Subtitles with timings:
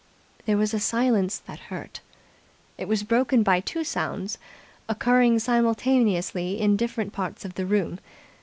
[0.47, 1.99] There was a silence that hurt.
[2.75, 4.39] It was broken by two sounds,
[4.89, 7.99] occurring simultaneously in different parts of the room.